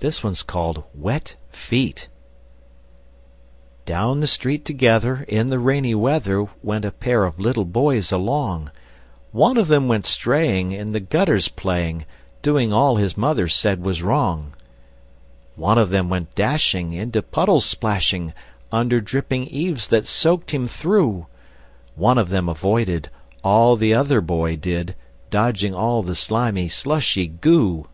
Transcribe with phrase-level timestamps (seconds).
[0.00, 2.08] [Illustration: Wet Feet] WET FEET
[3.84, 8.70] Down the street together, In the rainy weather, Went a pair of little boys along;
[9.32, 12.04] One of them went straying In the gutters playing,
[12.42, 14.54] Doing all his mother said was wrong;
[15.56, 18.32] One of them went dashing Into puddles splashing,
[18.70, 21.26] Under dripping eaves that soaked him through;
[21.96, 23.10] One of them avoided
[23.42, 24.94] All the other boy did,
[25.30, 27.88] Dodging all the slimy, slushy goo.